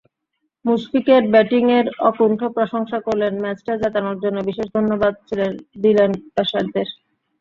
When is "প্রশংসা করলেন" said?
2.55-3.33